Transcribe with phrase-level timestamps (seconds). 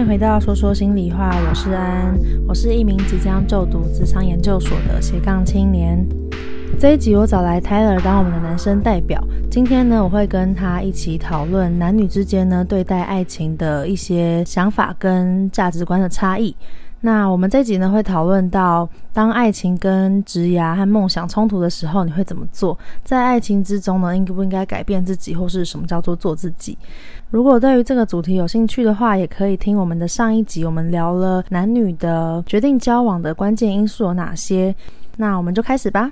[0.00, 2.18] 迎回到说说心里话，我是安，
[2.48, 6.02] 我是一名即将就读智商研究所的斜杠青年。
[6.78, 16.56] 这一集我找来 Tyler 当我们的男生代表，今天呢，我会跟他一起讨论男女之间呢对待爱情的一些想法跟价值观的差异。
[17.02, 22.78] 那我们这集呢会讨论到，当爱情跟职涯和梦想冲突的时候，你会怎么做？
[23.02, 26.76] 在爱情之中呢，应不应该改变自己，或是什么叫做做自己？
[27.30, 34.74] 如果对于这个主题有兴趣的话，也可以听我们的上一集，我们聊了男女的决定交往的关键因素有哪些。
[35.16, 36.10] 那我们就开始吧。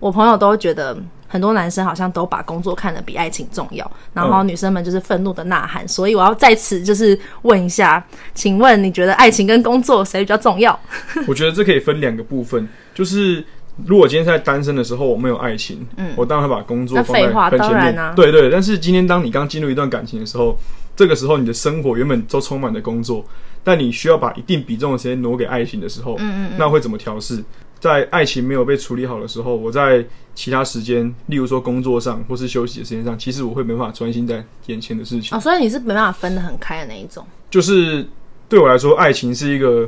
[0.00, 0.96] 我朋友都觉得。
[1.26, 5.84] 很多男生好像都把工作看得比爱情重要，然后女生们就是愤怒的呐喊。
[5.84, 10.78] 嗯、所以我要在此就是问一下，请问你觉得爱情跟工作谁比较重要？
[11.26, 13.44] 我觉得这可以分两个部分，就是
[13.86, 18.14] 如果今天在单身的时候我没有爱情，嗯，我当然会把工作放在很前面。
[18.14, 18.48] 对对。
[18.48, 20.56] 但是今天当你刚进入一段感情的时候，
[20.94, 23.24] 这个时候你的生活原本都充满了工作，
[23.64, 27.42] 但你需要把一定比重的时间挪给爱情的时候，嗯嗯，嗯，那会怎么调试？
[27.80, 30.02] 在爱情没有被处理好的时候，我在
[30.34, 35.36] 其他时间，例如说工作上或是休息的时间上，其实我会没办法专心在眼前的事情。
[35.36, 37.26] 哦，所以你是没办法分得很开的那一种。
[37.50, 38.06] 就是
[38.48, 39.86] 对我来说，爱情是一个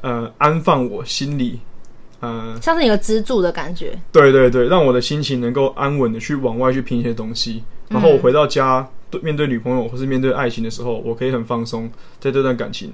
[0.00, 1.60] 呃安放我心里
[2.20, 3.98] 呃像是一个支柱的感觉。
[4.12, 12.92] 对对对，让我的心情能够安稳的去往外去拼一些东西，然后我回到家对面对女朋友或是面对爱情的时候，我可以很放松在这段感情。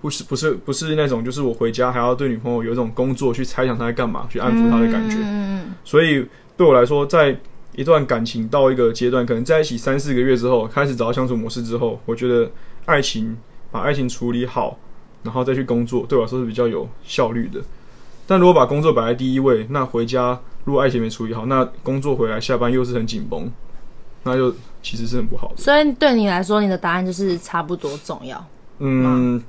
[0.00, 5.16] 不是不是不是那种，就是我回家还要对女朋友有一种工作去猜想她在干嘛，去安抚她的感觉。
[5.20, 6.26] 嗯，所以
[6.56, 7.38] 对我来说，在
[7.76, 12.50] 一段感情到一个阶段，可能在一起三四个月之后，开始找到相处模式之后，我觉得
[12.86, 13.36] 爱情
[13.70, 14.76] 把爱情处理好，
[15.22, 17.60] 然后再去工作，对我来说是比较有效率的。
[18.32, 23.46] 但如果把工作摆在第一位，那回家如果爱情没处理好，那工作回来下班又是很紧绷，
[24.22, 24.50] 那就
[24.82, 25.56] 其实是很不好的。
[25.58, 28.42] 所以对你来说，你的答案就是差不多重要。
[28.78, 29.42] 嗯。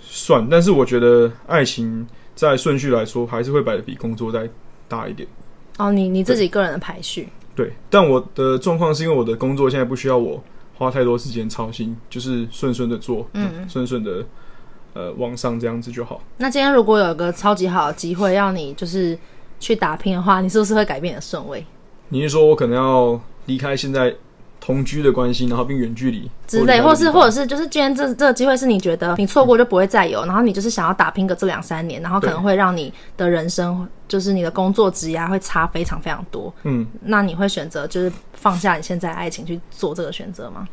[0.00, 4.48] 算，但是我觉得爱情在顺序来说，还是会摆的比工作再
[4.88, 5.28] 大一点。
[5.78, 7.28] 哦，你你自己个人的排序。
[7.56, 10.42] 对，但我的状况是因为我的工作现在不需要我
[10.76, 14.24] 花太多时间操心，就是顺顺的做，嗯，顺顺的
[14.94, 16.20] 呃往上这样子就好。
[16.36, 19.18] 那今天如果有一个超级好的机会要你就是
[19.58, 21.64] 去打拼的话，你是不是会改变你的顺位？
[22.08, 24.14] 你是说我可能要离开现在？
[24.62, 36.52] 同居的关系，然后并远距离之类，或是或者是就是今天这这个机会是你觉得你错过就不会再有，嗯、然后你就是想要打拼个这两三年，然后可能会让你的人生就是你的工作职涯会差非常非常多。
[36.64, 40.68] 嗯，那你会选择就是放下你现在爱情去做这个选择吗？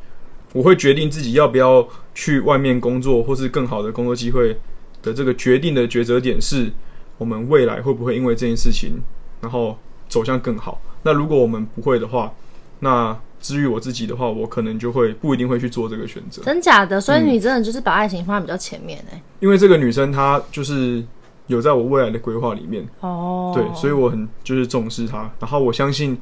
[0.57, 4.57] 我会决定自己要不要去外面工作，或是更好的工作机会
[5.03, 6.71] 的这个决定的抉择点是，
[7.19, 8.99] 我们未来会不会因为这件事情
[9.39, 9.77] 然后
[10.09, 10.81] 走向更好？
[11.03, 12.33] 那如果我们不会的话，
[12.79, 16.41] 那至于我自己的话，我可能就会不一定会去做这个选择。
[16.41, 16.99] 真假的？
[16.99, 19.11] 所以你真的就是把爱情放在比较前面呢？
[19.11, 19.21] 欸嗯？
[19.41, 21.03] 因为这个女生她就是
[21.45, 25.29] 有在我未来的规划里面哦，对，所以我很就是重视她。
[25.39, 26.17] 然后我相信，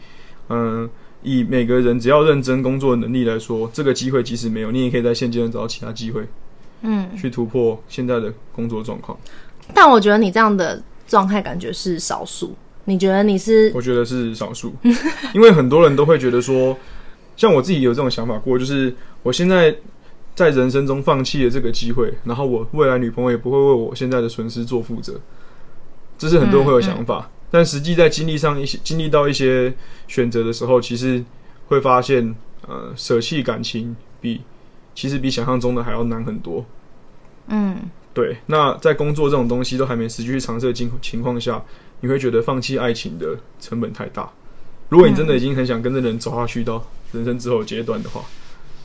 [0.50, 0.90] 嗯、呃，
[1.26, 6.26] 以每个人只要认真工作的能力来说，这个机会即使没有，你也可以在现阶段找到其他机会，
[6.84, 9.18] 嗯，去突破现在的工作状况。
[9.74, 12.56] 但我觉得你这样的状态感觉是少数。
[12.86, 13.72] 你觉得你是？
[13.76, 14.74] 我觉得是少数，
[15.34, 16.78] 因为很多人都会觉得说。
[17.38, 19.76] 像我自己有这种想法过，就是我现在
[20.34, 25.20] 在人生中放弃了这个机会，然后我未来女朋友也不会为我现在的损失做负责，
[26.18, 27.18] 这是很多人会有想法。
[27.20, 29.74] 嗯嗯、但实际在经历上一些经历到一些
[30.10, 31.24] 选择的时候，其实
[31.70, 32.36] 会发现，
[32.68, 34.42] 呃，舍弃感情比
[34.94, 36.66] 其实比想象中的还要难很多。
[37.48, 37.78] 嗯，
[38.14, 38.36] 对。
[38.48, 41.64] 那在工作这种东西都还没实际去尝试的情情况下，
[42.02, 44.30] 你会觉得放弃爱情的成本太大。
[44.90, 48.22] 如果你真的已经很想跟这人走下去到人生之后阶段的话，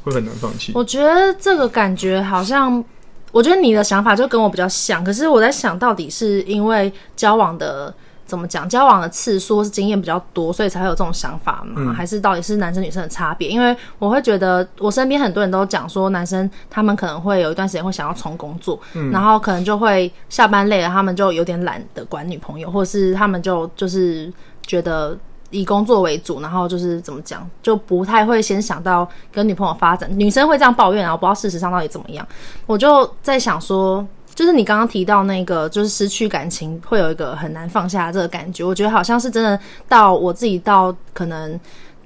[0.05, 0.71] 会很难放弃。
[0.77, 2.85] 我觉得这个感觉好像，
[3.33, 5.03] 我觉得你的想法就跟我比较像。
[5.03, 7.93] 可是我在想到底是因为交往的
[8.31, 11.75] 怎么讲，交往的次数是经验比较多，所以才会有这种想法嘛？
[11.79, 13.49] 嗯、还是到底是男生女生的差别？
[13.49, 24.33] 因为我会觉得，我身边很多人都讲说，男生他们可能会有一段时间会想要重工作，嗯、然后可能就会下班累了，他们就有点懒得管女朋友，或者是他们就就是
[24.63, 25.19] 觉得。
[25.53, 30.09] 以工作为主，然后就是怎么讲，就不太会先想到跟女朋友发展。
[30.17, 32.25] 女生会这样抱怨，然后不知道事实上到底怎么样。
[32.67, 38.65] 我就在想说，就是你刚刚提到那个，就是失去感情会有一个很难放下这个感觉。
[38.65, 41.59] 我觉得好像是真的，到我自己到可能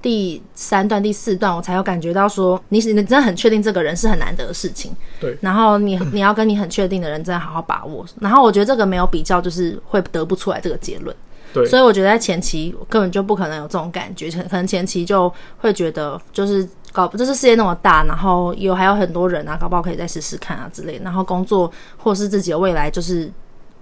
[0.03, 4.94] 第三段、第四段，我才有感觉到说，你你真的很确定这个人是很难得的事情。
[5.21, 5.37] 对。
[5.41, 8.05] 然后你你要跟你很确定的人真的好好把握。
[8.21, 11.15] 然后我觉得这个没有比较，就是会得不出来这个结论。
[11.53, 21.00] 对所以我觉得在前期根本就不可能有这种感觉，可能前期就会觉得就是搞不这是世界那么大，然后有还有很多人啊，搞不好可以再试试看啊之类。
[21.02, 23.29] 然后工作或是自己的未来，就是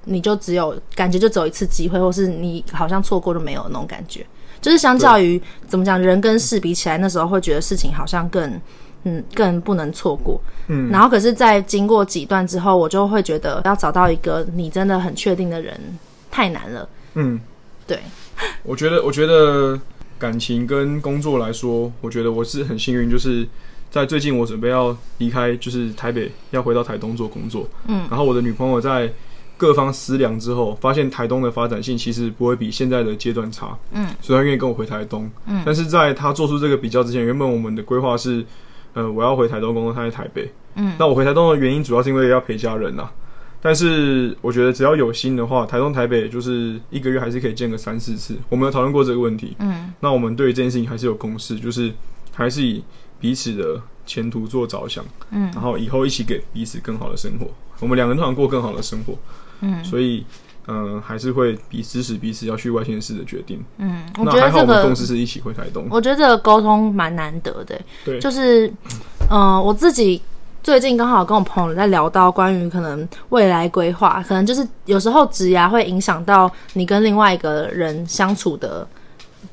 [0.05, 4.26] 你就只有感觉就只有一次机会，或是你好像错过就没有那种感觉。
[4.62, 8.59] 就是相较于怎么讲，人跟事比起来，那时候会觉得事情好像更
[9.05, 10.41] 嗯更不能错过。
[10.69, 15.79] 嗯，然后可是，在经过几段之后，我就会觉得要找到一个你真的很确定的人
[16.31, 16.88] 太难了。
[17.12, 17.38] 嗯，
[17.87, 18.00] 对。
[18.62, 19.79] 我觉得，我觉得
[20.23, 23.45] 感情跟工作来说，我觉得我是很幸运，就是
[23.91, 27.69] 在最近我准备要离开，就是台北要回到台东做工作。
[27.89, 29.13] 嗯，然后我的女朋友在。
[29.59, 38.45] 各方思量之后，发现台东的发展性其实不会比现在的阶段差，嗯，所以她愿意跟我回台东，嗯，但是在她做出这个比较之前，原本我们的规划是，
[38.95, 43.09] 呃，我要回台东工作，她在台北，嗯，那我回台东的原因主要是因为要陪家人呐，
[43.62, 51.93] 但是我觉得只要有心的话，台东台北就是一个月还是可以见个三四次，我们有讨论过这个问题，嗯，那我们对于这件事情还是有共识，就是
[52.35, 52.82] 还是以
[53.20, 57.47] 彼此的前途做着想，嗯，然后以后一起给彼此更好的生活，
[57.79, 59.17] 我们两个人都想过更好的生活。
[59.61, 60.26] 嗯，所以，
[60.67, 63.62] 嗯、呃，还是会比支持彼此要去外县市的决定。
[63.79, 65.87] 嗯，我觉得这个我们共识是一起回台东。
[65.88, 67.81] 我觉得这个沟通蛮难得的。
[68.05, 68.67] 对，就是，
[69.31, 70.20] 嗯、呃，我自己
[70.62, 78.87] 最近刚好跟我朋友在聊到关于可能未来规划，可能就是有时候职涯会影响到你跟另外一个人相处的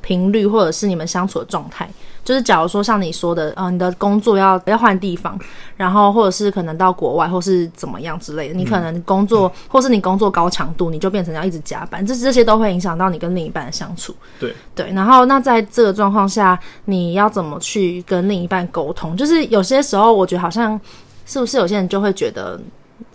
[0.00, 1.88] 频率，或者是你们相处的状态。
[2.22, 5.38] 就是假如说像你说的，呃，你的工作要要换地方，
[5.76, 14.14] 然后或者是可能到国外，或是怎么样之类的，你可能工作，嗯、或是你工作高强度，你就变成要一直加班，这这些都会影响到你跟另一半的相处。
[14.38, 19.16] 对对，然后那在这个状况下，你要怎么去跟另一半沟通？
[19.16, 20.78] 就是有些时候，我觉得好像
[21.24, 22.60] 是不是有些人就会觉得。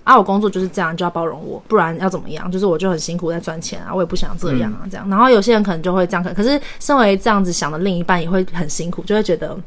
[0.05, 2.49] 啊，我工作就是这样，就要包容我，不然要怎么样？
[2.51, 5.05] 就是我就很辛苦在赚钱啊，我也不想这样啊，这样。
[5.07, 9.57] 嗯、然后有些人可能就会这样，可可是身为这样子想的另一半也会很辛苦，就会觉得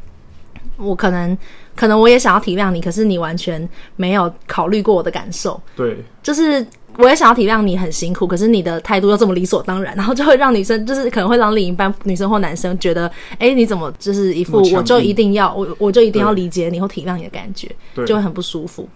[0.76, 1.36] 我可能
[1.74, 5.60] 可能我也想要体谅你，可是你完全没有考虑过我的感受。
[5.74, 6.64] 对，就是
[6.98, 18.88] 我也想要体谅你很辛苦，可是你的态度又这么理所当然，然后就会让女生就是可能会让另一半女生或男生觉得，哎、欸，你怎么就是一副我就一定要我我就一定要理解你或体谅你的感觉，对就会很不舒服。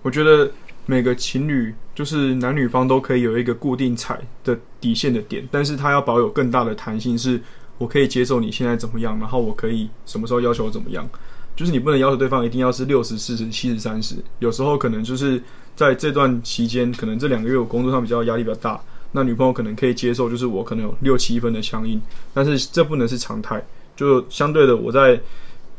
[0.00, 0.50] 我觉得。
[0.90, 7.40] 每个情侣就是男女方都可以有一个固定踩的底线的点，但是他要保有更大的弹性，是
[7.78, 11.08] 我可以接受你现在怎么样，然后我可以什么时候要求怎么样，
[11.54, 15.40] 就是你不能要求对方一定要是六十四十七十三十，有时候可能就是
[15.76, 18.80] 在这段期间，可能这两个月我工作上比较压力比较大，
[19.12, 22.02] 那女朋友可能可以接受，就是我可能有六七分的强硬，
[22.34, 23.64] 但是这不能是常态，
[23.94, 25.20] 就相对的我在。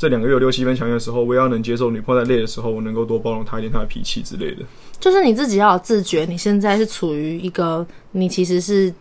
[0.02, 4.64] 这两个月有六七分强硬的时候，我也要能接受女朋友在累的时候，我能够多包容她一点，她的脾气之类的。
[5.00, 8.92] 就是你自己要有自觉，你现在是处于一个你其实是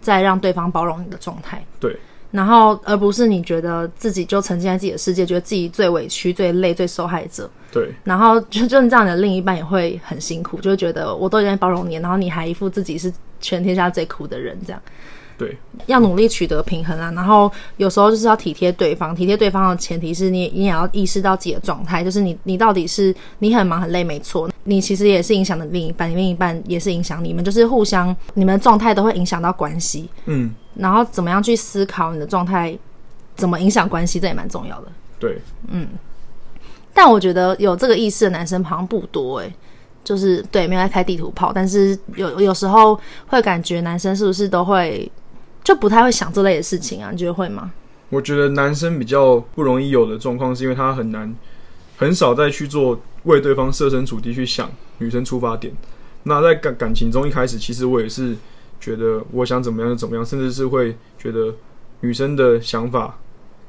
[0.00, 1.62] 在让对方包容你的状态。
[1.78, 1.94] 对。
[2.30, 7.50] 然后，而不是你觉得自己就沉浸在自己的世界，觉得自己最委屈、最累、最受害者。
[7.70, 7.90] 对。
[8.02, 14.80] 然后就就是这样的另一半也会很辛苦，就会觉得我都已经包容你，然后你还一副自己是全天下最苦的人这样。
[15.38, 15.56] 对，
[15.86, 32.76] 要努力取得平衡啊，然后有时候就是要体贴对方，体贴对方的前提是你，你也要意识到自己的状态，就是你，你到底是你很忙很累，没错，你其实也是影响的另一半，你另一半也是影响你们，就是互相，你们的状态都会影响到关系，嗯，然后怎么样去思考你的状态
[33.36, 34.88] 怎么影响关系，这也蛮重要的，
[35.20, 35.38] 对，
[35.68, 35.86] 嗯，
[36.92, 39.54] 但我觉得有这个意识的男生好像不多诶、欸。
[40.04, 45.10] 就是对，没有在开地图炮，但是有有时候会感觉男生是不是都会。
[45.68, 47.70] 就不太会想这类的事情啊，你觉得会吗？
[48.08, 51.36] 我觉得男生比较不容易有的状况，是因为他很难，
[51.98, 55.70] 很少再去做为对方设身处地去想女生出发点。
[56.22, 58.34] 那在感感情中一开始，其实我也是
[58.80, 61.54] 觉得我想怎么样就怎么样，甚至是会觉得
[62.00, 63.18] 女生的想法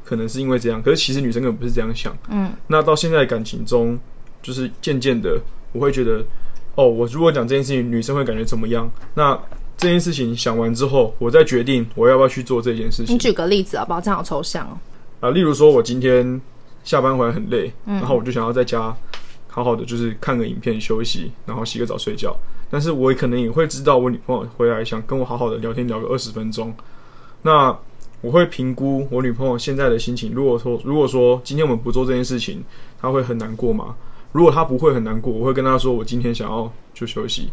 [0.06, 2.18] 可能是因为这样，可是其实女生根本不是这样想。
[2.30, 4.00] 嗯，那到现在感情中，
[4.42, 5.38] 就是渐渐的
[5.74, 6.24] 我会觉得，
[6.76, 8.90] 哦，我如果讲这件事情，女生会感觉怎么样？
[9.16, 9.38] 那
[9.80, 13.16] 这件事情想完之后，我再决定我要不要去做这件事情。
[13.16, 14.02] 你举个例子好不好？
[14.02, 14.78] 这样好抽象哦。
[15.22, 16.40] 啊，例如说，我今天
[16.84, 18.94] 下班回来很累，嗯、然后我就想要在家
[19.48, 22.36] 好好的就是看个影片休息，然后洗个澡睡觉。
[22.70, 26.74] 但是我可能也会知道我女朋友回来想跟我好好的聊天聊个二十分钟。
[27.42, 27.74] 那
[28.20, 30.34] 我会评估我女朋友现在的心情。
[30.34, 32.62] 如果说如果说今天我们不做这件事情，
[33.00, 33.96] 她会很难过吗？
[34.34, 37.50] 如果她不会很难过，我会跟她说我今天想要就休息。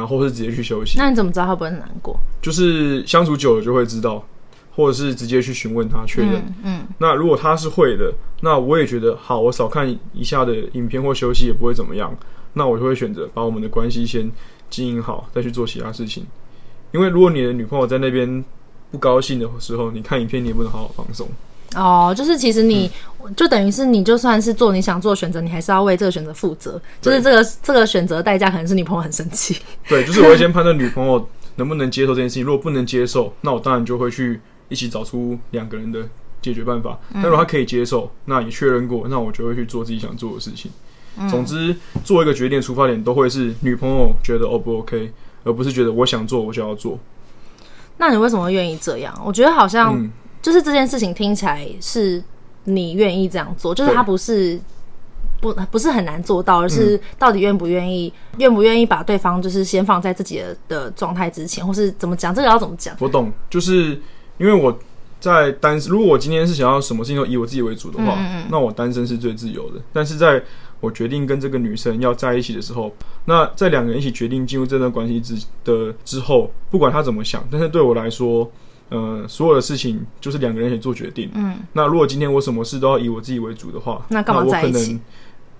[0.00, 0.98] 然后是直接去休息。
[0.98, 2.18] 那你怎么知道他不会很难过？
[2.40, 4.24] 就是相处久了就会知道，
[4.74, 6.36] 或者是直接去询问他确认。
[6.36, 6.54] 嗯。
[6.64, 12.16] 嗯，那如果他是会的，那我也觉得好，我少看一下的影片或休息也不会怎么样。
[12.54, 14.28] 那我就会选择把我们的关系先
[14.70, 16.26] 经营好，再去做其他事情。
[16.92, 18.42] 因为如果你的女朋友在那边
[18.90, 21.28] 不高兴的时候，你看影片你也不能好好放松。
[21.74, 22.90] 哦，就是其实你、
[23.24, 26.80] 嗯、就等于是你就算是做你想做的选择，你还是要为这个选择负责。
[27.00, 29.56] 就是这个这个选择代价可能是女朋友很生气。
[29.88, 32.44] 对，就是我会先判断女朋友能不能接受这件事情。
[32.44, 36.00] 如果不能接受，那我当然就会去一起找出两个人的
[36.42, 36.98] 解决办法。
[37.14, 40.70] 但如果她可以接受，那也确认过，那我就会去做自己想做的事情。
[41.18, 45.12] 嗯、总之，做一个决定的出发点都会是女朋友觉得 O 不 OK，
[45.44, 46.98] 而不是觉得我想做我就要做。
[47.98, 49.12] 那你为什么会愿意这样？
[49.24, 50.08] 我觉得好像
[50.42, 52.22] 就是这件事情听起来是
[52.64, 54.60] 你愿意这样做，就是他不是
[55.40, 62.34] 不不是很难做到，而是到底愿不愿意，愿不愿意把对方就是先放在自己的的状态之前，或是怎么讲？
[62.34, 62.94] 这个要怎么讲？
[63.00, 64.00] 我懂，就是
[64.38, 64.78] 因为我
[65.18, 69.80] 在单身，如果我今天是想要什么事情都以我自己为主的话，嗯嗯，那我单身是最自由的。
[69.92, 70.42] 但是在
[70.80, 72.90] 我决定跟这个女生要在一起的时候，
[73.26, 78.50] 那在两个人一起决定进入这段关系之的之后，不管她怎么想，但是对我来说，
[78.90, 81.30] 呃，所有的事情就是两个人一起做决定。
[81.34, 84.78] 嗯，那如果今天我什么事都要以我自己为主的话，那干嘛在一起？
[84.78, 85.00] 我可能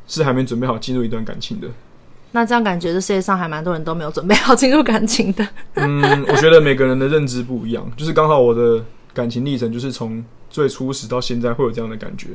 [0.07, 1.69] 是还没准备好进入一段感情的。
[2.33, 5.47] 那这样感觉这世界上还蛮多人都没有准备好进入感情的。
[5.75, 12.29] 嗯，我觉得每个人的认知不一样，就是刚好我的感情历程就是从最初始到现在会有这样的感觉。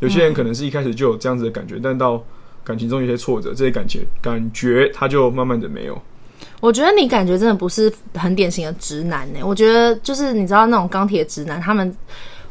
[0.00, 2.22] 有些人可能是一开始就有这样子的感觉，嗯、但到
[2.62, 6.00] 感情中有些挫折，这些感觉感觉他就慢慢的没有。
[6.60, 9.40] 我觉得你感觉真的不是很典型的直男呢。
[9.42, 11.88] 我觉得就是你知道那种钢铁直男，他们，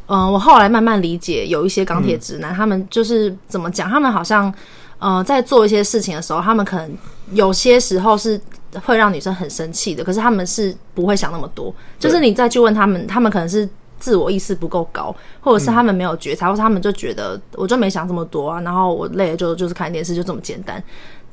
[0.06, 4.52] 嗯、呃，我后来慢慢理解，有一些钢铁直男，嗯、他们就是怎么讲，他们好像，
[4.98, 6.90] 呃，在做一些事情的时候，他们可能
[7.32, 8.40] 有些时候是
[8.84, 11.74] 会让女生很生气的，可是他们是不会想那么多。
[11.98, 13.68] 就是你再去问他们，他们可能是。
[14.00, 20.80] 自我意识不够高，或者是他们没有觉察，嗯、或者他们就觉得我就没想这么多啊，然后我累了就就是看电视就这么简单，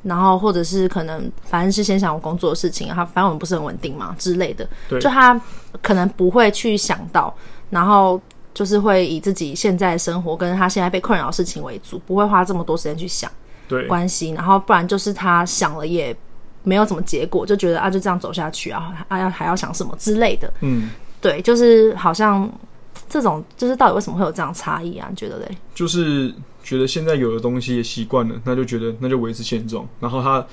[0.05, 5.39] 然后或者是可能反正是先想我工作的事情，他反正我们不是很稳定嘛之类的，对就他
[5.81, 7.35] 可能不会去想到，
[7.69, 8.21] 然后
[8.53, 13.29] 就是会以自己现在的生活跟他现在被困扰的事情为主，不会花这么多时间去想
[13.67, 16.15] 对关系，然后不然就是他想了也
[16.63, 20.89] 没有什么结果，就觉得啊就这样走下去啊啊要还要想什么之类的，嗯。
[21.21, 22.47] 对，就是好像
[23.09, 25.07] 这种，就是到底为什么会有这样差异啊？
[25.09, 25.57] 你觉得嘞？
[25.73, 26.31] 就是
[26.65, 29.87] 觉得现在有的东西也习惯了，那就觉得那就维持现状。
[30.01, 30.45] 然后他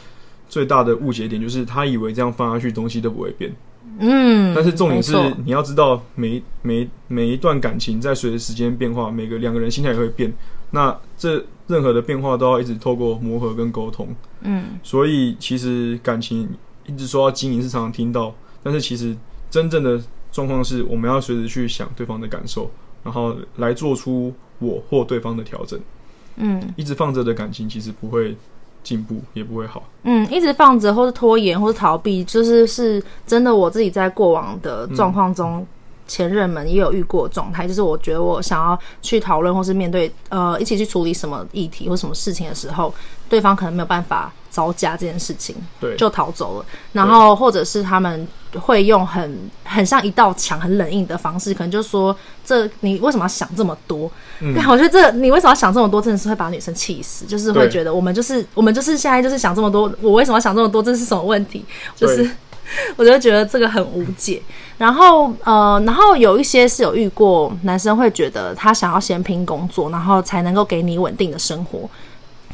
[0.49, 3.51] 最大的误解点就是他以为这样放下去东西都不会变。
[3.99, 10.33] 嗯，但是重点是你要知道每每每一段感情在随着时间变化，每个两个人心态也会变。
[10.71, 14.15] 那这任何的变化都要一直透过磨合跟沟通。
[14.43, 16.49] 嗯，所以其实感情
[16.87, 19.17] 一直说要经营是常常听到，但是其实
[19.51, 20.01] 真正的。
[20.33, 22.71] 状况是，我们要随时去想对方的感受，
[23.05, 25.79] 然后来做出我或对方的调整。
[26.37, 28.37] 嗯，一直放着的感情其实不会
[28.83, 29.83] 进步，也不会好。
[30.05, 33.55] 嗯，一直放着或是拖延或是逃避，就是是真的。
[33.55, 35.67] 我自己在过往的状况中，嗯、
[36.07, 42.93] 前任们也有遇过状态，就是我觉得我想要去讨论或是面对，呃，一起去处理什么议题或什么事情的时候，
[43.29, 46.67] 对方可能没有办法招架这件事情，对，就逃走了。
[46.93, 48.27] 然后或者是他们。
[48.61, 57.25] 会用很很像一道墙、很冷硬的方式，可能就说：“这你为什么要想这么多？”嗯，我觉得这你为什么要想这么多，真的是会把女生气死。
[57.25, 60.83] 就是会觉得我们就是我们就是现在就是想这么多，我为什么要想这么多？
[60.83, 61.65] 这是什么问题？
[61.97, 62.31] 就是对
[62.97, 64.41] 我就觉得这个很无解。
[64.79, 71.89] 然后呃，然后有一些是有遇过男生会觉得他想要先拼工作，然后才能够给你稳定的生活。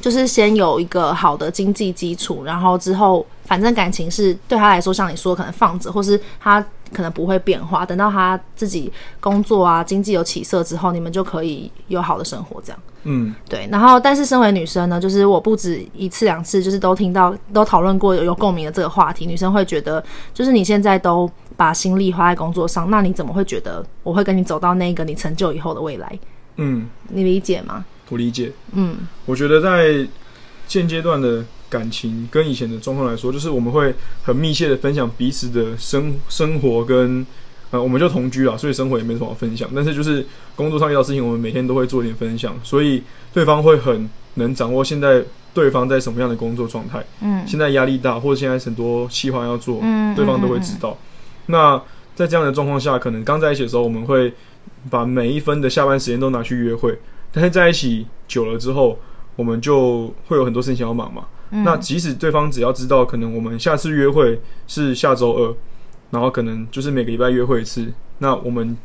[0.01, 7.85] 就是先有一个好的经济基础，然后之后反正感情是对他来说，像你说可能放着，或是他可能不会变化。
[7.85, 12.81] 等到他自己工作啊，经济有起色之后，你们就可以有好的生活，这样。
[13.05, 13.69] 嗯，对。
[13.71, 19.25] 然后，但是身为女生呢，就是我不止一次两次，就是都听到都讨论过有有共鸣的这个话题。
[19.25, 20.03] 女生会觉得，
[20.35, 26.19] 就是你现在都把心力花在工作上，那你怎么会觉得我会跟你走到那个你成就以后的未来？
[26.57, 27.85] 嗯，你理解吗？
[28.09, 28.97] 不理解，嗯，
[29.27, 30.07] 我觉得在
[30.67, 37.27] 现阶段的感情跟以前的状况来说，就是我们会很密切的分享彼此的生生活跟
[37.71, 39.69] 呃，我们就同居了，所以生活也没什么好分享。
[39.75, 40.25] 但是就是
[40.57, 45.23] 工作上遇到事情，我们每天都会做一点分享，所以对方会很能掌握现在
[45.53, 50.91] 对方在什么样的工作状态，嗯，现在压力大或者现在很多计划要做，嗯，对方都会知道。
[50.91, 51.83] 嗯嗯嗯，那
[52.17, 54.33] 在这样的状况下，可能刚在一起的时候，我们会
[54.89, 56.99] 把每一分的下班时间都拿去约会。
[57.33, 58.99] 但是在一起久了之后，
[59.37, 61.27] 我们就会有很多事情要忙嘛。
[61.51, 65.55] 嗯、那即使对方只要知道，可能我们下次约会是下周二，
[66.11, 68.77] 然后可能就是每个礼拜约会一次，那我们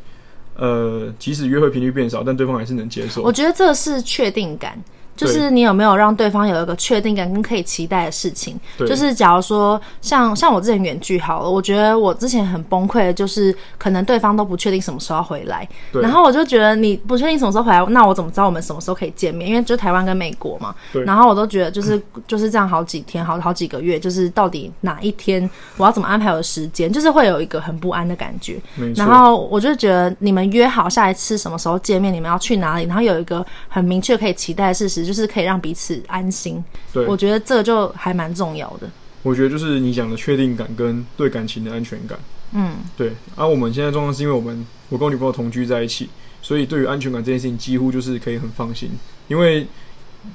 [0.56, 3.22] 呃，即使约会频率变少，但对方还是能接受。
[3.24, 4.82] 我觉得这是确定感，
[5.16, 8.60] 就是你有没有让对方有一个确定感跟可以期待的事情？
[8.88, 15.68] 就是假如说像像我之前远距好了，我觉得我之前很崩溃的就是可能对方都不确定什么时候要回来，
[16.02, 19.48] 然后我就觉得你不确定什么时候回来，那我怎么知道我们什么时候可以见面？
[19.48, 20.74] 因为就台湾跟美国嘛，
[21.06, 28.60] 然后我都觉得就是就是这样好几天，好好几个月，就是到底哪一天我要怎么安排我的时间，就是会有一个很不安的感觉。
[28.96, 35.03] 然后我就觉得你们约好下一次什么时候见面，你们要去哪里，然后有一个很明确可以期待的事实。
[35.06, 38.90] 就是可以让彼此安心，对，我觉得这就还蛮重要的。
[39.22, 42.18] 我觉得就是你讲的确定感跟对感情的安全感，
[42.54, 43.14] 嗯，对。
[43.36, 46.10] 而、啊、我们现在状况是因为我们我跟我女朋友同居在一起，
[46.42, 48.90] 所以对于安全感这件事情几乎就是可以很放心，
[49.28, 49.66] 因为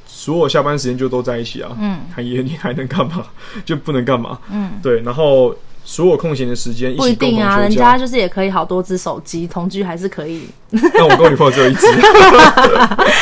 [0.07, 3.27] 所有下班时间就都在一起啊，嗯，还也你还能干嘛？
[3.65, 4.39] 就不能干嘛？
[4.51, 5.01] 嗯，对。
[5.03, 5.55] 然后。
[5.88, 10.42] 所有空闲的时间，不一定啊，人家就是也可以好多只手机，同居还是可以。
[10.71, 11.87] 那我跟我女朋友只有一只。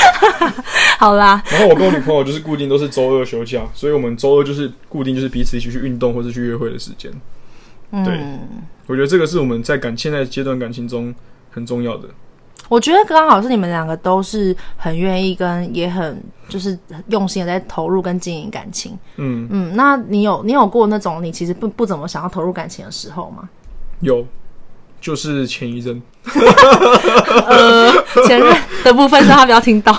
[0.99, 7.09] 好啦，然后我跟我女朋友就是固定都是周二休假，所以我们周二就是固定就是彼此一起去运动或者去约会的时间。
[8.05, 8.41] 对，嗯，
[8.89, 11.15] 我觉得这个是我们在感现在阶段感情中
[11.53, 12.09] 很重要的。
[12.69, 18.99] 我觉得刚好是你们两个都是很愿意跟也很就是用心的在投入跟经营感情。
[19.17, 23.49] 嗯嗯，那你有你有过那种你其实不不怎么想要投入感情的时候吗？
[24.01, 24.27] 有，
[25.01, 26.01] 就是前一阵。
[27.47, 27.93] 呃，
[28.27, 29.97] 前任的部分让他不要听到，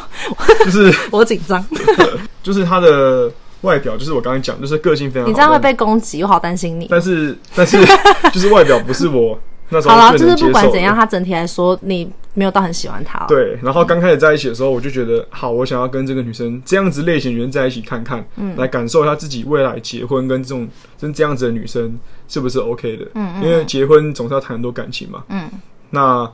[0.65, 1.65] 就是 我紧张。
[2.43, 3.31] 就是他的
[3.61, 5.29] 外表，就是我刚刚讲，就是个性非常好。
[5.29, 6.87] 你这样会被攻击，我好担心你。
[6.89, 7.77] 但是 但是
[8.31, 9.39] 就是外表不是我。
[9.69, 13.25] 那好了，就是不管怎样，他整体来说你没有到很喜欢他。
[13.27, 20.67] 对，然后刚开始在一起的时候，我就觉得好，我想要跟这个女生这样子类型的人在一起看看，嗯，来感受一下自己未来结婚跟这种
[20.99, 21.97] 跟这样子的女生
[22.27, 23.05] 是不是 OK 的。
[23.15, 23.43] 嗯嗯。
[23.43, 25.23] 因为结婚总是要谈很多感情嘛。
[25.29, 25.49] 嗯。
[25.89, 26.31] 那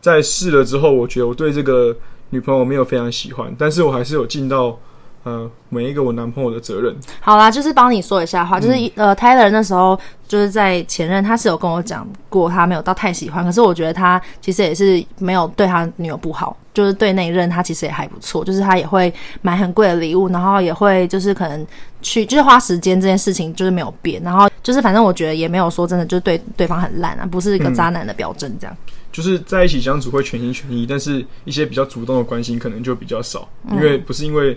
[0.00, 1.96] 在试了之后，我觉得我对这个
[2.30, 4.78] 女朋友没有非常喜欢，但是我还是有尽到。
[5.26, 6.94] 呃，每一个我男朋友的责任。
[7.20, 21.66] 好啦，就是帮你说一下话，嗯、就是呃，Tyler 那时候就是在前任，他是有跟我讲过，他没有到太喜欢，可是我觉得他其实也是没有对他女友不好，就是对那一任他其实也还不错，就是他也会买很贵的礼物，然后也会就是可能
[22.00, 28.92] 去就是花时间这件事情就是没有变，然后就是反正我觉得也没有说真的就是对对方很烂啊，不是一个渣男的标准这样、嗯。
[29.10, 34.56] 就是在一起相处会全心全意，但是一些比较主动的关心可能就比较少，因为不是因为。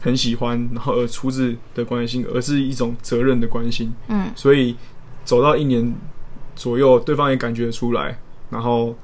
[0.00, 3.92] 很喜欢，然后而出自的关心，而是一种责任的关心。
[4.08, 4.74] 嗯，所以
[5.24, 5.94] 走到一年
[6.56, 8.96] 左右，对方也感觉出来，然后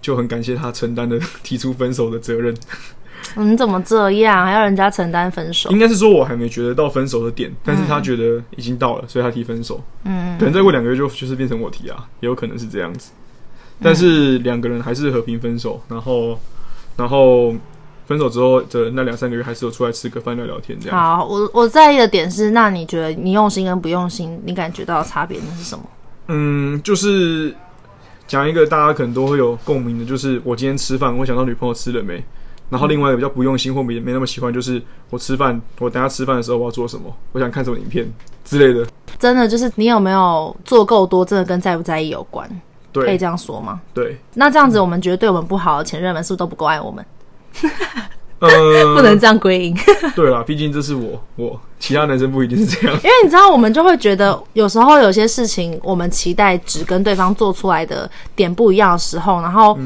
[0.00, 2.54] 就很感谢他承担的提出分手的责任。
[3.36, 5.68] 你怎么这样，还要人家承担分手？
[5.70, 9.82] 应该是说我还没觉得到分手的点，但是他觉得已经到了，所以他提分手。
[10.04, 13.10] 嗯，可能再过两个月就就是变成我提啊，也有可能是这样子。
[13.82, 16.38] 但是两个人还是和平分手，然后，
[16.96, 17.52] 然后。
[18.06, 20.98] 分手之后的那两三个月，还是有出来吃个饭聊聊天这样。
[20.98, 25.84] 好，我我在意的点是，那你觉得你用心跟不用心，你感觉到的差别那是什么？
[26.28, 27.54] 嗯，就是
[28.26, 32.22] 讲一个大家可能都会有共鸣的，就是我今天吃饭，我想到女朋友吃了没。
[32.70, 38.10] 然后另外一个比较不用心或没没那么喜欢，就是我吃饭，我等下吃饭的时候我要做什么，我想看什么影片
[38.44, 38.86] 之类的。
[39.18, 42.48] 真的就是你有没有做够多，真的跟在不在意有关。
[42.90, 43.80] 对，可以这样说吗？
[43.92, 44.16] 对。
[44.34, 47.04] 那这样子，我们觉得对我们不好的前任们，是不是都不够爱我们？
[48.40, 49.76] 呃，不能这样归因。
[50.14, 52.94] 对啦，毕竟这是我，我其他男生不一定是这样。
[52.96, 59.78] 因为你知道，我们就会觉得，有时候有些事情，我们期待只跟对方做出来的点不一样的时候，然后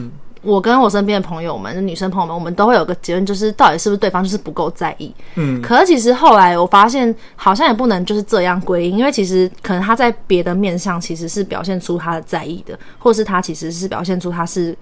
[0.43, 5.15] 我跟我身边的朋友们，女生朋友们，我们都会有个结论，就是到底是不是对方就是不够在意。
[5.37, 5.63] 嗯。
[5.63, 14.77] 可是其实后来我发现，好像也不能就是这样归因，因为其实可能他在别的面上其实是表现出他的在意的，或是他其实是表现出他是。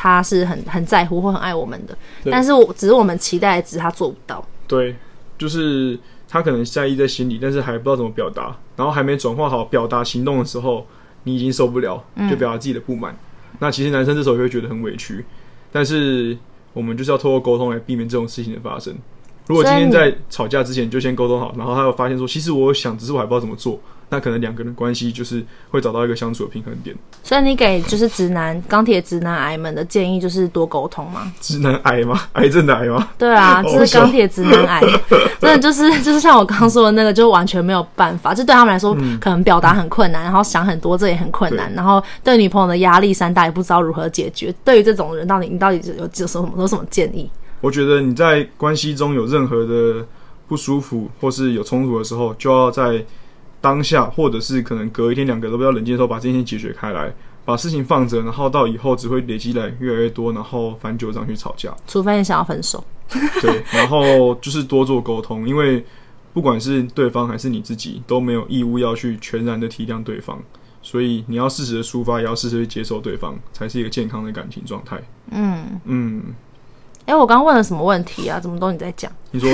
[0.00, 1.98] 他是很很在乎或很爱我们的，
[2.30, 4.46] 但是我只是我们期待的，只是他做不到。
[4.68, 4.94] 对，
[5.36, 10.86] 就是他可能在意在心里，但是还不知道怎么表达，然后还没转化好表达行动的时候，
[11.24, 13.12] 你已经受不了，就表达自己的不满。
[13.12, 13.56] 嗯。
[13.58, 15.24] 那其实男生这时候也会觉得很委屈，
[15.72, 16.38] 但是
[16.72, 18.94] 我们就是要透过沟通来避免这种事情的发生。
[19.48, 23.80] 如果今天在吵架之前就先沟通好，然后他又发现说，其实我想，只是我还不知道怎么做。
[24.10, 26.96] 那可能两个人关系就是会找到一个相处的平衡点。
[27.22, 31.30] 所以你给就是直男钢铁直男癌们的建议就是多沟通吗？
[31.40, 32.20] 直男癌吗？
[32.34, 33.08] 癌症的癌吗？
[33.18, 34.80] 对啊，这是钢铁直男癌，
[35.40, 38.32] 真的就是就是像我刚刚说的那个，就完全没有办法。
[38.32, 41.72] 就对他们来说，嗯、可能表达很困难，然后想很多，这也很困难。
[41.74, 44.54] 然后对女朋友的压力山大，也不知道如何解决。
[44.64, 47.30] 对于这种人，到底你到底有有什么有什么建议？
[47.60, 50.06] 我觉得你在关系中有任何的
[50.46, 53.04] 不舒服或是有冲突的时候，就要在。
[53.60, 57.12] 当下，或者是可能隔一天两个都比较冷静的时候，把这件事情解决开来，
[57.44, 61.74] 把事情放着，然后到以后只会累积来越来越多，然后翻旧账去吵架。
[61.86, 62.82] 除非你想要分手。
[63.40, 65.84] 对，然后就是多做沟通，因为
[66.32, 70.38] 不管是对方还是你自己，都没有义务要去全然的体谅对方，
[70.82, 75.00] 所以你要适时的抒发，也要适时的接受对方，才是一个健康的感情状态。
[75.30, 76.22] 嗯嗯。
[77.08, 78.38] 哎、欸，我刚刚问了什么问题啊？
[78.38, 79.10] 怎么都你在讲？
[79.30, 79.50] 你说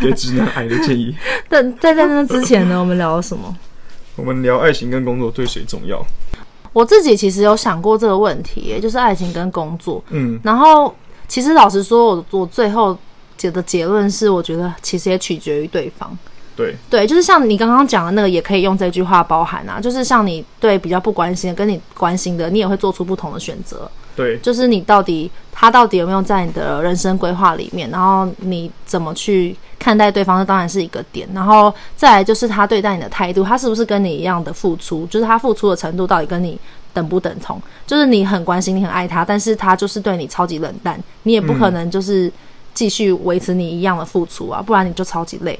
[0.00, 1.14] 给直男癌的建议？
[1.46, 3.54] 但在在那之前呢，我们聊了什么？
[4.16, 6.02] 我们聊爱情跟工作对谁重要？
[6.72, 10.02] 我自己其实有想过这个问题，就是爱情跟工作。
[10.08, 10.94] 嗯，然后
[11.28, 12.96] 其实老实说，我我最后
[13.36, 16.16] 结的结论是，我觉得其实也取决于对方。
[16.56, 19.78] 对对，就是像你刚刚讲的那个，也可以用这句话包含啊。
[19.78, 23.90] 就是像你对比较不关心的，跟你关心的，你也会做出不同的选择。
[24.16, 31.28] 对，就是你到底他到底有没有在你的人生规划里面，然后你怎么去看待对方，这当然是一个点。
[31.34, 35.06] 然后再来就是他对待你的态度，他是不是跟你一样的付出？
[35.06, 36.58] 就是他付出的程度到底跟你
[36.94, 37.60] 等不等同？
[37.86, 42.32] 就是你很关心，你很爱他，但是他就是对你超级冷淡，你也不可能就是
[42.72, 45.58] 继续维持你一样的付出啊，不然你就超级累。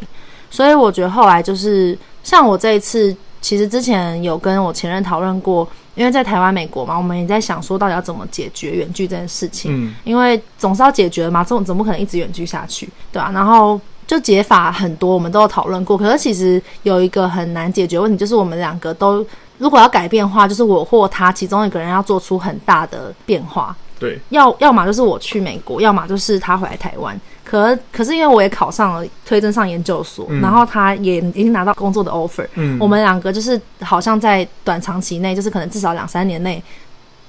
[0.50, 9.72] 所以我觉得后来就是像我这一次，其实之前有跟我前任讨论过，因为在台湾、美国嘛，我们也在想说到底要怎么解决远距这件事情。
[9.74, 13.30] 嗯，因为总是要解决嘛，总总不可能一直远距下去，对吧？
[13.32, 15.98] 然后就解法很多，我们都有讨论过。
[15.98, 19.26] 可是其实有一个很难解决问题，就是我们两个都
[19.58, 23.74] 如果要改变的话，就是我或他其中一个人要做出很大的变化。
[23.98, 27.18] 对，要要么就是我去美国，要么就是他回来台湾。
[27.44, 36.62] 可可是因为我也考上了推甄上研究所，嗯、然后他也已经拿到工作的 offer，嗯，我们两个就是好像在短长期内，就是可能至少两三年内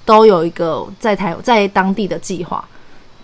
[0.04, 2.64] 都有一个在台在当地的计划，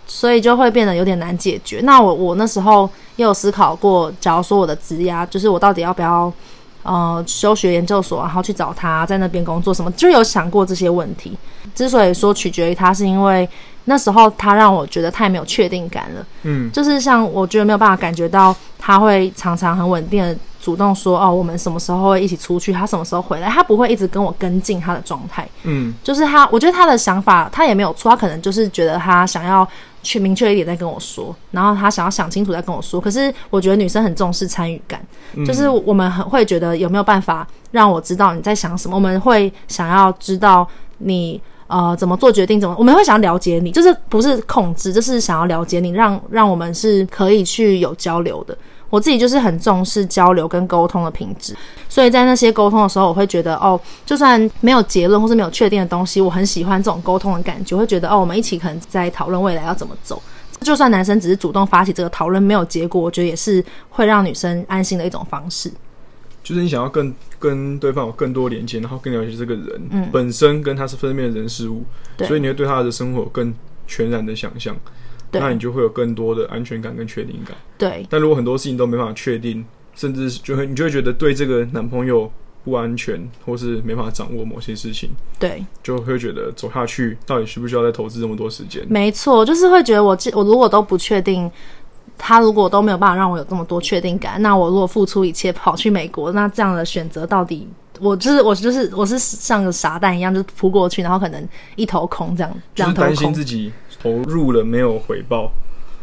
[0.05, 1.79] 所以就会变得有点难解决。
[1.83, 6.31] 那我我那时候也有思考过，假如说我的职涯，就是我到底要不要。
[6.83, 11.37] 呃，休学研究所，然后去找他在那边工作，什么就有想过这些问题。
[11.73, 13.47] 之所以说取决于他，是因为
[13.85, 16.25] 那时候他让我觉得太没有确定感了。
[16.43, 25.47] 嗯，就是像我觉得没有办法感觉到他会常常很稳定的主动说哦，我们什么时候会一起出去，他什么时候回来，他不会一直跟我跟进他的状态。
[25.63, 29.67] 嗯，就是他，我觉得他的想法他也没有错，他可能就是觉得他想要。
[30.03, 33.01] 去明确一点再跟我说，然后他想要想清楚再跟我说。
[33.01, 38.95] 可是我觉得女生很重视参与感，嗯、就是我们很会觉得有没有办法让我知道你在想什么？
[38.95, 40.67] 我们会想要知道
[40.99, 48.55] 你呃怎么做决定，怎么我们会想要了解你，就是不是控制，就是想要了解你，让让我们是可以去有交流的。
[48.93, 51.57] 我自己就是很重视交流跟沟通的品质，
[51.89, 60.21] 所以在那些沟通的时候，我会觉得哦，就算没有结论或是没有确定的东西，我很喜欢这种沟通的感觉，会觉得哦，我们一起可能在讨论未来要怎么走。
[60.61, 65.73] 就算男生只是主动发起这个讨论，没有结果，我觉得也是会让女生安心的一种方式。
[66.43, 71.83] 就是你想要更跟对方有更多连接，然后更了解这个人，嗯，本身跟他是分辨的人事物，
[72.19, 73.51] 所以你会对他的生活有更
[73.87, 74.75] 全然的想象。
[75.41, 77.55] 那你就会有更多的安全感跟确定感。
[77.77, 78.05] 对。
[78.09, 79.65] 但如果很多事情都没办法确定，
[79.95, 82.31] 甚至就会你就会觉得对这个男朋友
[82.63, 85.09] 不安全，或是没办法掌握某些事情。
[85.37, 85.65] 对。
[85.81, 88.85] 就会觉得走下去到底需不需要再投资这么多时间？
[88.89, 91.49] 没错，就是会觉得我我如果都不确定，
[92.17, 97.67] 他如果都没有办法让我有这么多确定感，那我如果付出一切跑去美国，那这样的选择到底
[97.99, 103.07] 我就是我就是我是像个傻蛋一样，就是扑过去，然后可能一头空这样，两头空。
[103.07, 103.71] 担心自己。
[104.03, 105.49] 投入了没有回报，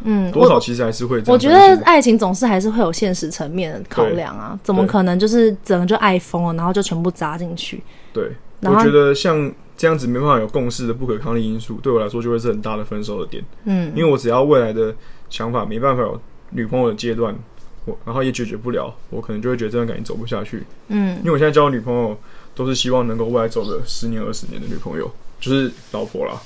[0.04, 1.22] 嗯，多少其实还是会。
[1.26, 7.82] 我觉得爱情总是还是会有现实层面的考量啊，怎么可能就是整个就爱疯了，然后就全部砸进去？
[8.14, 8.32] 对，
[8.62, 13.44] 我觉得像这样子没办法有共识的不可抗力因素，对我来说就会是很大的分手的点。
[13.64, 14.94] 嗯，因为我只要未来的
[15.28, 16.18] 想法没办法有
[16.50, 17.34] 女朋友的阶段，
[17.84, 20.64] 我然后也解决不了，我可能就会觉得这段感情走不下去。
[20.88, 22.16] 嗯，因为我现在交的女朋友
[22.54, 26.40] 都是希望能够未来走个十年二十年的女朋友，就是老婆啦。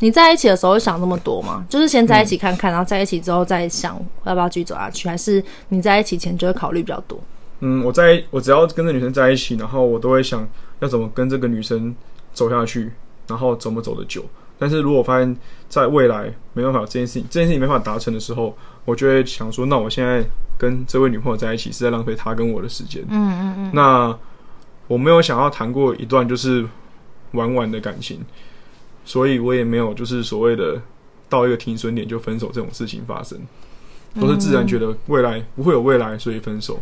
[0.00, 1.64] 你在一起的时候会想那么多吗？
[1.68, 7.20] 就是先在一起看看，嗯、然后在一起之后再想要不要继续走下去，还是你在一起前就会考虑比较多？
[7.60, 11.94] 嗯，我在我只要跟这女生在一起，然后我都会想要怎么跟这个女生
[12.32, 12.92] 走下去，
[13.26, 14.24] 然后怎么走得久。
[14.60, 15.36] 但是如果我发现
[15.68, 20.24] 在未来没办法这件事情，这件事情没办法达成的时候，我就会想说，那我现在
[20.56, 23.02] 跟这位女朋友在一起是在浪费她跟我的时间。
[23.08, 23.70] 嗯嗯嗯。
[23.72, 24.16] 那
[24.86, 26.64] 我没有想要谈过一段就是
[27.32, 28.20] 玩玩的感情。
[29.08, 30.78] 所以我也没有就是所谓的
[31.30, 33.38] 到一个停损点就分手这种事情发生，
[34.20, 36.78] 都是自然觉得未来不会有未来，所以分手。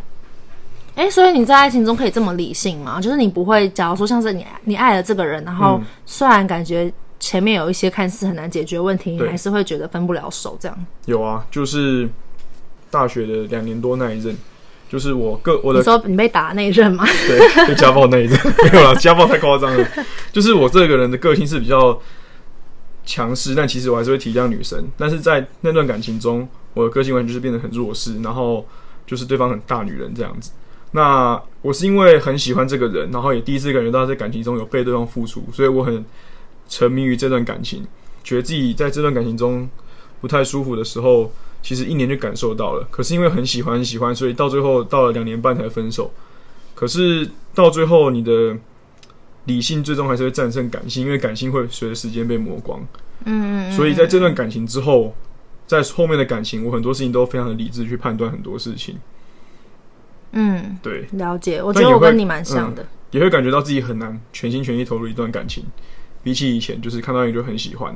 [0.95, 2.99] 哎、欸，所以你在爱情中可以这么理性吗？
[2.99, 10.85] 就是你不会，假如说像是你你爱了这个人，然后虽然感觉前面有一些看似很难解决问题，嗯、你还是会觉得分不了手这样？
[11.05, 12.09] 有啊，就是
[12.91, 14.35] 大学的两年多那一阵。
[14.89, 17.05] 就是我个我的，你说你被打那一阵吗？
[17.27, 18.39] 对，被家暴那一阵
[18.71, 19.87] 没有啦，家暴太夸张了。
[20.31, 21.99] 就是我这个人的个性是比较
[23.05, 24.87] 强势，但其实我还是会体谅女生。
[24.97, 28.65] 但是在那段感情中，我的个性完全就是变得很弱势，然后
[29.05, 30.51] 就是对方很大女人这样子。
[30.91, 36.03] 那我是因为很喜欢这个人，然后也第一次感觉到在感情中有被对方付出，所以我很
[36.69, 37.85] 沉迷于这段感情，
[38.23, 39.69] 觉得自己在这段感情中
[40.21, 41.29] 不太舒服的时候，
[41.67, 42.87] 其实一年就感受到了。
[42.89, 46.09] 可是因为很喜欢很喜欢，所以到最后到了两年半才分手。
[46.73, 48.57] 可是到最后，你的
[49.43, 52.79] 理性最终还是会战胜感性，因为感性会随着时间被磨光。
[53.25, 55.13] 嗯，嗯，嗯，所以在这段感情之后，
[55.65, 58.97] 在后面的感情，我很多事情都非常的理智去判断很多事情。
[60.31, 61.61] 嗯，对，了解。
[61.61, 65.65] 我觉得我跟你蛮像的，嗯，也会感觉到自己很难全心全意投入一段感情。
[66.23, 67.93] 比起以前，就是看到你就很喜欢，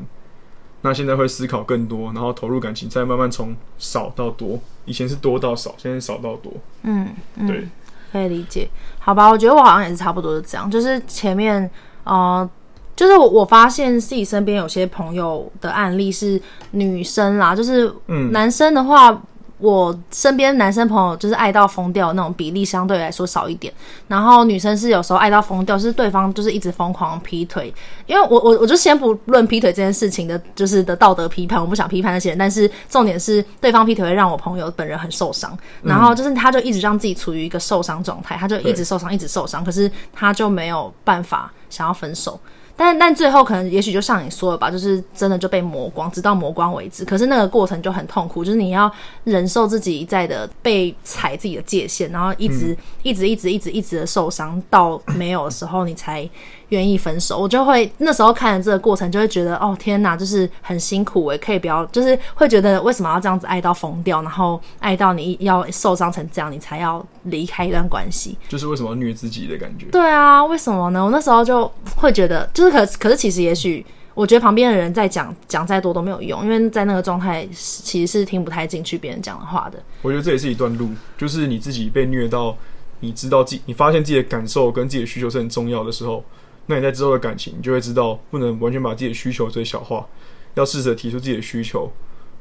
[0.82, 4.60] 那现在会思考更多，然后投入感情，再慢慢从少到多。
[4.86, 6.52] 以前是多到少，现在少到多。
[6.84, 7.68] 嗯，嗯，对，
[8.12, 8.68] 可以理解。
[9.00, 11.70] 好吧，我觉得我好像也是差不多是这样，就是前面，
[12.04, 12.50] 呃，
[12.96, 16.42] 就是我我发现自己身边有些朋友的案例是
[16.72, 19.22] 女生啦，就是嗯，男生的话。
[19.62, 23.72] 我身边男生朋友就是爱到疯掉那种比例相对来说少一点，
[24.08, 27.74] 然后女生是有时候爱到疯掉，是对方就是一直疯狂劈腿。
[28.08, 42.40] 因为我我我就先不论劈腿这件事情的，就是的道德批判，我不想批判那些人，但是重点是对方劈腿会让我朋友本人很受伤，然后就是他就一直让自己处于一个受伤状态，他就一直受伤，一直受伤，可是他就没有办法想要分手。
[42.76, 47.06] 但但最后可能也许就像你说的吧，就是真的就被磨光，直到磨光为止。
[47.06, 48.92] 可是那个过程就很痛苦，就是你要
[49.24, 56.28] 忍受自己一再的被踩自己的界限，然后一直、嗯、一直一直一直一直的受伤，到没有的时候你才
[56.72, 57.40] 愿意分手。
[57.40, 69.86] 我就会那时候看了这个过程，就会觉得哦天哪，就是很辛苦诶，可以不要，就是会觉得为什么要这样子爱到疯掉，然后爱到你要受伤成这样，你才要离开一段关系，就是为什么要虐自己的感觉？
[69.92, 71.06] 对啊，为什么呢？
[71.06, 72.72] 我那时候就会觉得就是。
[72.72, 79.78] 可可是，其实也许，我觉得旁边的人在讲讲再多都没有用，因为在那个状态，其实是听不太进去别人讲的话的。
[80.02, 82.56] 我觉得这也是一段路，就是你自己被虐到，
[83.02, 86.24] 你知道自己，你发现自己的感受跟自己的需求是很重要的时候，
[86.68, 90.08] 那你在之后的感情，你就会知道，不能完全把自己的需求最小化，
[90.54, 91.92] 要试着提出自己的需求，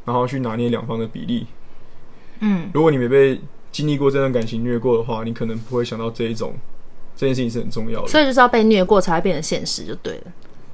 [0.05, 1.47] 然后去拿捏两方的比例。
[2.41, 6.55] 嗯，如果你没被经历过这段感情虐过的话，你可能不会想到这一种。
[7.17, 10.23] 这件事情是很重要的，所以就是要被虐过才会变成现实，就对了。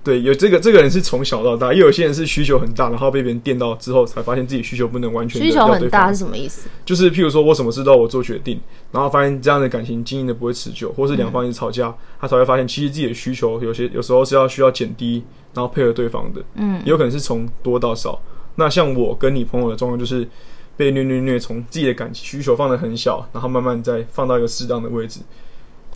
[0.06, 5.42] 对，有这个这个人是从小到大，也有些人是需求很大，然后被别人电到之后，才发现自己需求不能完全。
[5.42, 6.68] 需求很大是什么意思？
[6.84, 8.60] 就是譬如说我什么事都要我做决定，
[8.92, 16.40] 然后发现这样的感情经营的不会持久，或是两方一直吵架，嗯、他才会发现其实自己的需求有些有时候是要需要减低，然后配合对方的。
[16.54, 18.22] 嗯，也有可能是从多到少。
[18.54, 20.28] 那像我跟你朋友的状况，就是
[20.76, 25.18] 被虐虐虐，从自己的感情需求放得很小，然后慢慢再放到一个适当的位置。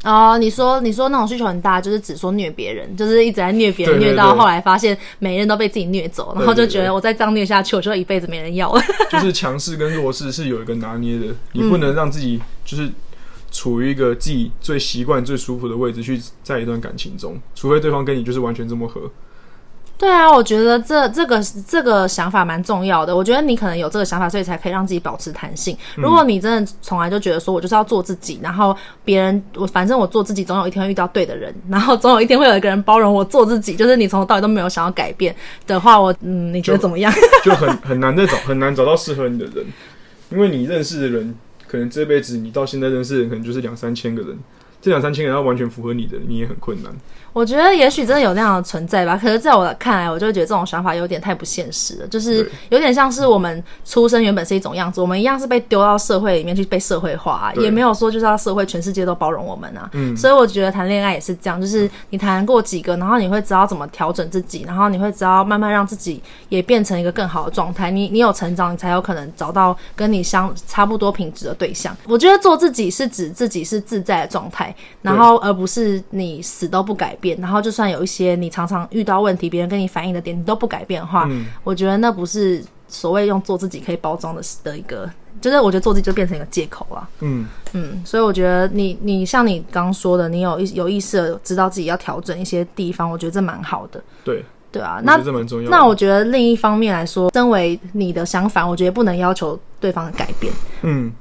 [0.03, 8.83] 哦，你说你说那种需求很大，就是只说虐别人，就是一直在虐别人， 虐到后来发现每人都被自己虐走，然后就觉得我再这样虐下去，我就一辈子没人要了。
[9.13, 12.91] 就是强势跟弱势是有一个拿捏的，你不能让自己就是
[13.51, 19.03] 处于一个自己最习惯、最舒服的位置去在一段感情中，除非对方跟你就是完全这么合。
[20.01, 23.15] 对啊，我觉得这这个这个想法蛮重要的。
[23.15, 25.77] 我觉得你可能有这个想法，所以才可以让自己保持弹性。
[25.95, 35.37] 如果你真的从来就觉得说我就是要做自己，然后别人我反正我做自己，总有一天会遇到对的人，然后总有一天会有一个人包容我做自己，就是你从头到尾都没有想要改变
[35.67, 37.13] 的话，我嗯，你觉得怎么样？
[37.45, 39.67] 就， 就很很难再找很难找到适合你的人，
[40.31, 41.35] 因为你认识的人，
[41.69, 44.39] 可能这辈子你到现在认识的人可能就是两三千个人，
[44.81, 46.91] 这两三千个人要完全符合你的，你也很困难。
[47.33, 52.09] 我觉得也许真的有那样的存在吧，可是在我看来，我就会觉得这种想法有点太不现实了。
[52.09, 59.89] 就是有点像是我们出生原本是一种样子，我们一样是被丢到社会里面去被社会化啊，也没有说就是要社会全世界都包容我们啊。
[59.93, 67.91] 嗯，所以我觉得谈恋爱也是这样，就是你谈过几个，然后你会知道怎么调整自己，然后你会知道慢慢让自己也变成一个更好的状态。
[67.91, 71.97] 你你有成长，你才有可能找到跟你相差不多品质的对象。
[72.07, 77.39] 我觉得做自己是指自己是自在的状态，然后而不是你死都不改变。
[77.41, 85.09] 然后就算有一些你常常遇到问题，别人跟你反映的点你都不改变的话，嗯，我觉得那不是所谓用做自己可以包装的的一个，
[85.41, 87.09] 就是我觉得做自己就变成一个借口了。
[87.21, 94.03] 嗯嗯，所以我觉得你你像你刚刚说的，你有意有意识的知道自己要调整一些地方，我觉得这蛮好的。
[94.25, 95.17] 对对啊，那。
[95.69, 100.53] 那我觉得另一方面来说，身为你的相反，我觉得不能要求对方的改变。
[100.83, 101.13] 嗯，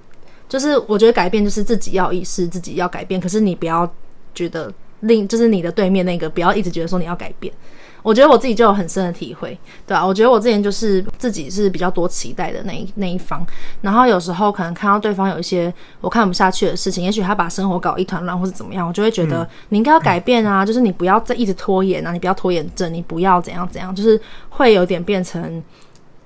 [0.47, 3.91] 就是我觉得改变就是自己要意识自己要改变，可是你不要
[4.33, 4.73] 觉得。
[5.01, 7.53] 另就是你的对面那个，不要一直觉得说你要改变。
[8.01, 13.45] 我觉得我自己就有很深的体会，对啊，我觉得我之前就是自己是比较多期待的那一那一方，
[13.81, 25.61] 然后有时候可能看到对方有一些我看不下去的事情，也许他把生活搞一团乱或是怎么样，我就会觉得你应该要改变啊，嗯、就是你不要再一直拖延啊，你不要拖延症，你不要怎样怎样，就是会有点变成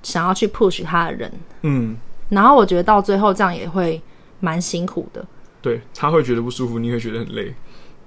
[0.03, 1.31] 想要去 push 他的人。
[1.63, 1.97] 嗯，
[2.29, 3.99] 然后我觉得到最后这样也会
[4.41, 5.25] 蛮辛苦的。
[5.59, 7.55] 对，他会觉得不舒服，你会觉得很累。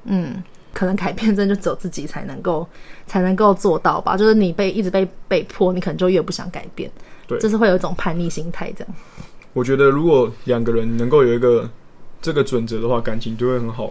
[0.05, 0.41] 嗯，
[0.77, 2.69] 可能改变真的就只有自己才能够
[3.09, 4.15] 才能够做到吧。
[4.15, 6.91] 就是你被一直被被迫，你可能就越不想改变。
[7.27, 8.95] 对，就是会有一种叛逆心态这样。
[9.55, 11.67] 我觉得如果两个人能够有一个
[12.21, 13.91] 这个准则的话，感情就会很好，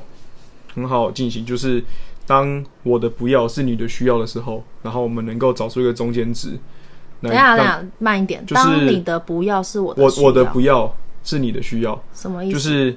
[0.76, 1.44] 很好进行。
[1.44, 1.84] 就是
[2.28, 6.52] 当我的不要是你的需要的时候，然后我们能够找出一个中间值。
[7.20, 8.46] 等一下，等一下，慢一点。
[8.46, 12.54] 就是当你的不要是我的需要，我我的不要是你的需要，什么意思？
[12.54, 12.94] 就是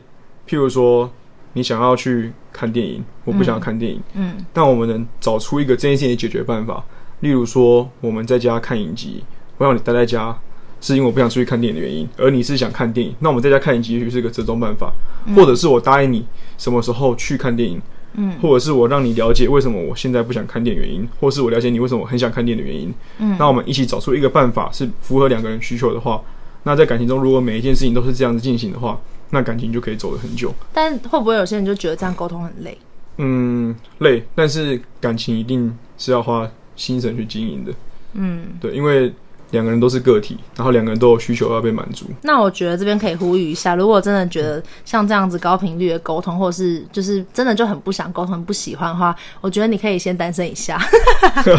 [0.46, 1.10] 譬如说，
[1.54, 4.00] 你想要去看电影，我不想要看电影。
[4.14, 6.84] 嗯，嗯，但我们能找出一个这件事情的解决办法。
[7.20, 9.24] 例如说，我们在家看影集，
[9.56, 10.36] 我让你待在家，
[10.80, 14.92] 是因为我不想出去看电影的原因，而你是想看电影，那我们在家看影集也许是个折中办法。
[15.26, 16.24] 嗯，或者是我答应你
[16.56, 17.80] 什么时候去看电影。
[18.14, 22.92] 嗯，或者是我让你了解为什么我现在不想看电影原因，或是我了解你为什么我很想看电影的原因。
[23.18, 26.20] 嗯，那我们一起找出一个办法是符合两个人需求的话，
[26.62, 28.98] 那在感情中如果每一件事情都是这样子进行的话，
[29.30, 30.54] 那感情就可以走得很久。
[30.72, 32.78] 但会不会有些人就觉得这样沟通很累？
[33.18, 37.72] 嗯，累，但是感情一定是要花心神去经营的。
[38.12, 39.12] 嗯，对，因为。
[39.50, 42.06] 两个人都是个体，然后两个人都有需求要被满足。
[42.22, 50.78] 那我觉得这边可以呼吁一下，如果真的觉得像这样子高频率的沟通，或者是就是真的就很不想沟通、不喜欢的话，我觉得你可以先单身一下。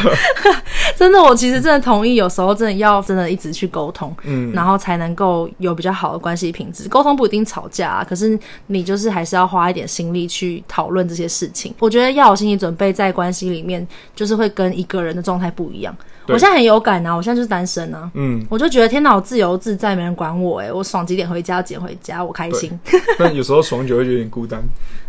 [0.95, 6.89] 真的，我其实真的同意，有时候真的要真的一直去沟通，嗯，然后才能够有比较好的关系品质。
[6.89, 11.73] 沟通不一定吵架啊，可是你就是还是要花一点心力去讨论这些事情。
[11.80, 15.95] 我觉得要有心理准备，在关系里面就是会跟一个人的状态不一样。
[16.28, 22.77] 我现在很有感啊，我现在就是单身啊，嗯，我就觉得天哪，我自由自在，没人管我，哎，我爽几点回家几点回家，我开心。
[23.17, 24.61] 但有时候爽久会有点孤单。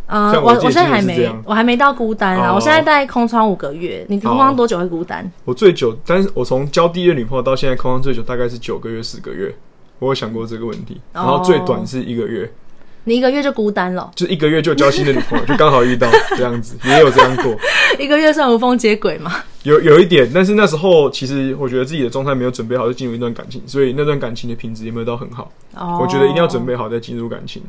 [0.07, 4.05] 嗯， 我我现在还没，我还没到孤单啊，我现在在空窗五个月。
[4.09, 5.31] 你空窗多久会孤单？
[5.45, 9.55] 我最久，但是我从交第一个女朋友到现在空窗最久大概是九个月、十个月。
[9.99, 12.51] 我有想过这个问题，然后最短是一个月。
[13.05, 14.11] 你一个月就孤单了？
[14.15, 17.57] 就一个月就交新的女朋友， 就刚好遇到这样子，也有这样过。
[17.99, 19.43] 一个月算无缝接轨吗？
[19.63, 25.51] 有有一点，但是那时候其实我觉得自己的状态没有准备好就进入一段感情，所以那段感情的品质也没有到很好。
[25.75, 27.63] 哦，我觉得一定要准备好再进入感情。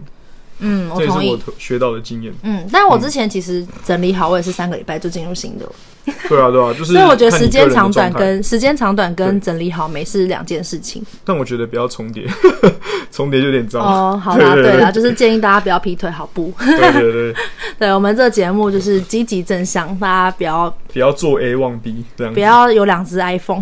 [0.59, 1.07] 嗯，我同意。
[1.07, 2.33] 这也是我学到的经验。
[2.43, 5.71] 嗯，但我之前其实整理好，我也是三个礼拜就进入新的了。
[6.27, 6.93] 对啊，对啊，就是。
[6.93, 11.03] 所以我觉得时间长短跟时间长短跟整理好没是两件事情。
[11.23, 12.25] 但我觉得不要重叠，
[13.11, 13.81] 重叠就有点糟。
[13.81, 16.51] 哦， 好啦，对啦，就是建议大家不要劈腿，好不？
[16.59, 17.35] 对对对。
[17.79, 22.34] 对，我们这个节目就是积极正向，大家不要不要做 A 忘 B 这样。
[22.34, 23.62] 不要有两只 iPhone，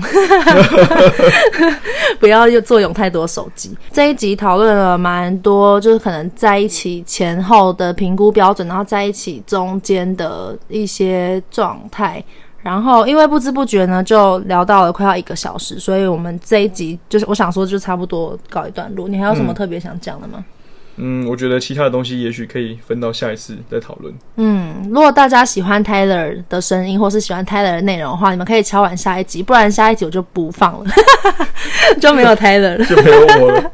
[2.19, 3.77] 不要又坐拥太多手机。
[3.91, 12.23] 这一集讨论了蛮多，就是可能在一起前后的评估标准，然后在一起中间的一些状态。
[12.61, 19.07] 然后，因为不知不觉呢，就聊到了快要一个小时，所以我们这一集就是我想说，就差不多告一段落。
[19.07, 20.33] 你还有什么特别想讲的吗？
[20.37, 20.43] 嗯，
[21.27, 24.13] 我觉得其他的东西也许可以分到下一次再讨论。
[24.35, 30.91] 嗯，如果大家喜欢 Tyler 的声音，或是喜欢 Tyler 的内容的话，你们可以敲完下一集，不然下一集我就不放了，
[32.01, 33.71] 就没有 Tyler 了， 就没有我了。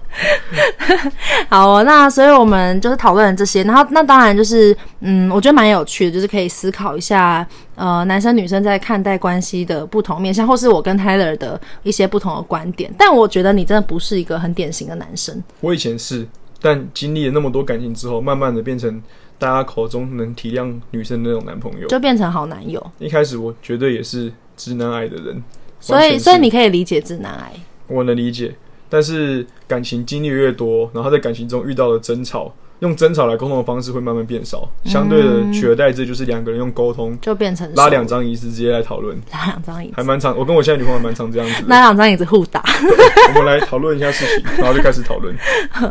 [1.50, 12.94] 好哦，那所以我们就是讨论了这些，然后那当然就是，嗯，我觉得蛮有趣的，就是可以思考一下，呃，男生女生在看待关系的不同面向，或是我跟 Tyler 的一些不同的观点。
[12.98, 15.42] 但我觉得你真的不是一个很典型的男生。
[15.62, 16.28] 我以前是。
[16.62, 19.02] 但经历了那么多感情之后，慢慢的变成
[19.38, 22.84] 大家口中能体谅女生的那种男朋友，就变成好男友。
[23.00, 25.44] 一开始我绝对也是直男癌的人，
[25.80, 27.54] 所以所以你可以理解直男癌，
[27.88, 28.56] 我能理解。
[28.88, 32.54] 但是感情经历越多，然后在感情中遇到了争吵。
[32.80, 40.38] 用争吵来沟通的方式会慢慢变少，相对的取而代之就是两个人用沟通，就变成拉两张椅子直接来讨论，拉两张椅子还蛮长。
[40.38, 42.64] 我跟我现在女朋友蛮常这样子，拉两张椅子互打。
[43.36, 45.36] 我们来讨论一下事情， 然后就开始讨论。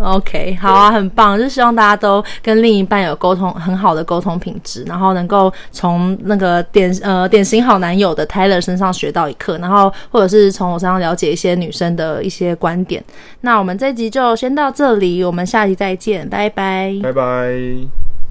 [0.02, 13.02] OK，好啊，很棒，就希望大家都跟另一半有沟通很好的沟通品质，然后能够从那个典呃典型好男友的 Tyler 身上学到一课，然后或者是从我身上了解一些女生的一些观点。
[13.40, 17.12] 那我们这集就先到这里，我们下集再见，拜拜拜。
[17.12, 18.03] 拜。